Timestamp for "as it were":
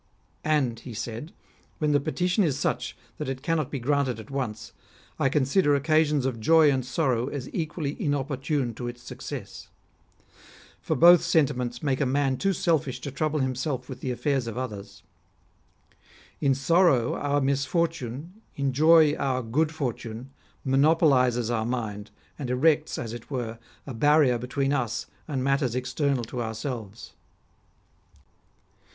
22.97-23.59